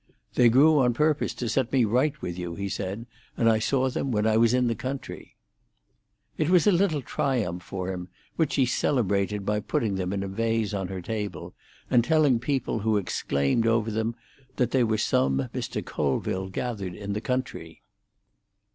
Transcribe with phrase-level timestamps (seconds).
[0.33, 3.05] "They grew on purpose to set me right with you," he said,
[3.37, 5.35] "and I saw them when I was in the country."
[6.39, 10.27] It was a little triumph for him, which she celebrated by putting them in a
[10.27, 11.53] vase on her table,
[11.87, 14.15] and telling people who exclaimed over them
[14.55, 15.85] that they were some Mr.
[15.85, 17.83] Colville gathered in the country.